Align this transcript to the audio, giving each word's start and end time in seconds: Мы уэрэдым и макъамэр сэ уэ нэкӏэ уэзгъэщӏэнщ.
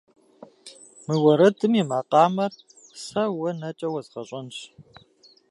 Мы 1.05 1.15
уэрэдым 1.23 1.73
и 1.81 1.83
макъамэр 1.89 2.53
сэ 3.03 3.23
уэ 3.37 3.49
нэкӏэ 3.59 3.87
уэзгъэщӏэнщ. 3.91 4.57